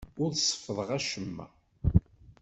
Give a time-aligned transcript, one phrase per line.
[0.23, 1.45] Ur seffḍeɣ acemma.